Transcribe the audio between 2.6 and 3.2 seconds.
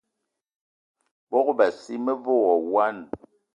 wine.